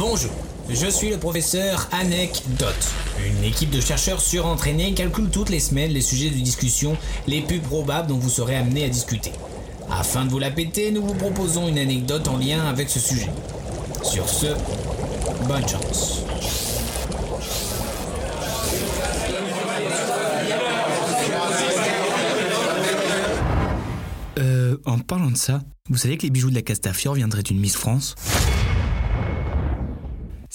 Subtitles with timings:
[0.00, 0.30] Bonjour,
[0.70, 2.88] je suis le professeur Anecdote.
[3.22, 6.96] Une équipe de chercheurs surentraînés calcule toutes les semaines les sujets de discussion
[7.26, 9.30] les plus probables dont vous serez amené à discuter.
[9.90, 13.28] Afin de vous la péter, nous vous proposons une anecdote en lien avec ce sujet.
[14.02, 14.46] Sur ce,
[15.46, 16.22] bonne chance.
[24.38, 25.60] Euh, en parlant de ça,
[25.90, 28.14] vous savez que les bijoux de la Castafiore viendraient d'une Miss France?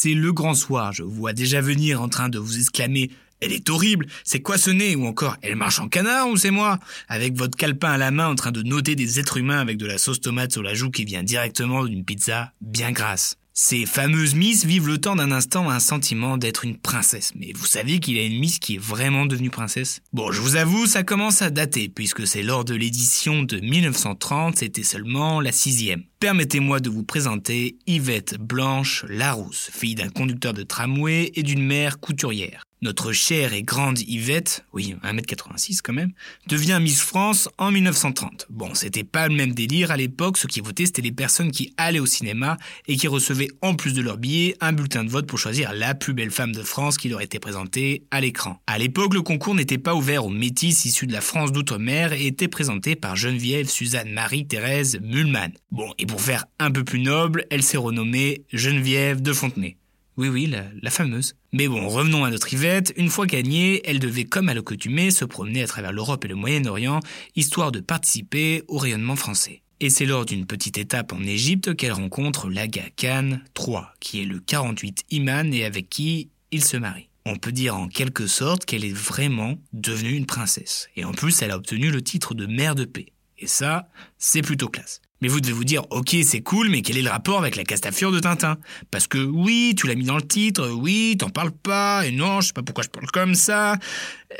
[0.00, 3.68] C'est le grand soir, je vois déjà venir en train de vous exclamer elle est
[3.68, 4.94] horrible, c'est quoi ce nez?
[4.94, 6.78] Ou encore, elle marche en canard ou c'est moi?
[7.08, 9.86] Avec votre calepin à la main en train de noter des êtres humains avec de
[9.86, 13.38] la sauce tomate sur la joue qui vient directement d'une pizza bien grasse.
[13.60, 17.32] Ces fameuses Miss vivent le temps d'un instant un sentiment d'être une princesse.
[17.34, 20.00] Mais vous savez qu'il y a une Miss qui est vraiment devenue princesse?
[20.12, 24.58] Bon, je vous avoue, ça commence à dater, puisque c'est lors de l'édition de 1930,
[24.58, 26.04] c'était seulement la sixième.
[26.20, 31.98] Permettez-moi de vous présenter Yvette Blanche Larousse, fille d'un conducteur de tramway et d'une mère
[31.98, 32.62] couturière.
[32.80, 36.12] Notre chère et grande Yvette, oui, 1m86 quand même,
[36.46, 38.46] devient Miss France en 1930.
[38.50, 41.74] Bon, c'était pas le même délire à l'époque, ce qui votait c'était les personnes qui
[41.76, 45.26] allaient au cinéma et qui recevaient en plus de leur billet un bulletin de vote
[45.26, 48.62] pour choisir la plus belle femme de France qui leur était présentée à l'écran.
[48.68, 52.26] À l'époque, le concours n'était pas ouvert aux métis issus de la France d'outre-mer et
[52.26, 55.50] était présenté par Geneviève Suzanne Marie-Thérèse Mullman.
[55.72, 59.76] Bon, et pour faire un peu plus noble, elle s'est renommée Geneviève de Fontenay.
[60.18, 60.52] Oui, oui,
[60.82, 61.36] la, fameuse.
[61.52, 62.92] Mais bon, revenons à notre Yvette.
[62.96, 66.34] Une fois gagnée, elle devait, comme à l'accoutumée, se promener à travers l'Europe et le
[66.34, 66.98] Moyen-Orient,
[67.36, 69.62] histoire de participer au rayonnement français.
[69.78, 74.24] Et c'est lors d'une petite étape en Égypte qu'elle rencontre l'Aga Khan III, qui est
[74.24, 77.10] le 48 imam et avec qui il se marie.
[77.24, 80.88] On peut dire en quelque sorte qu'elle est vraiment devenue une princesse.
[80.96, 83.12] Et en plus, elle a obtenu le titre de mère de paix.
[83.38, 83.88] Et ça,
[84.18, 85.00] c'est plutôt classe.
[85.20, 87.64] Mais vous devez vous dire, ok, c'est cool, mais quel est le rapport avec la
[87.64, 88.58] Castafiore de Tintin?
[88.90, 92.40] Parce que oui, tu l'as mis dans le titre, oui, t'en parles pas, et non,
[92.40, 93.76] je sais pas pourquoi je parle comme ça.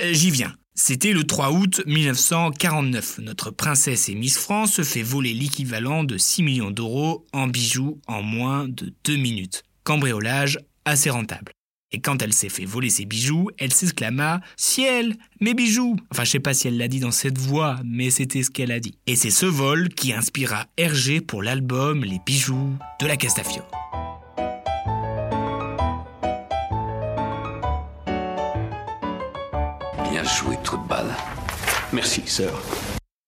[0.00, 0.54] Euh, j'y viens.
[0.74, 3.18] C'était le 3 août 1949.
[3.18, 8.00] Notre princesse et Miss France se fait voler l'équivalent de 6 millions d'euros en bijoux
[8.06, 9.64] en moins de 2 minutes.
[9.82, 11.50] Cambriolage assez rentable.
[11.90, 16.30] Et quand elle s'est fait voler ses bijoux, elle s'exclama Ciel, mes bijoux Enfin, je
[16.30, 18.98] sais pas si elle l'a dit dans cette voix, mais c'était ce qu'elle a dit.
[19.06, 23.70] Et c'est ce vol qui inspira Hergé pour l'album Les bijoux de la Castafiore.
[30.10, 30.78] Bien joué, trou.
[31.92, 32.62] Merci, sœur.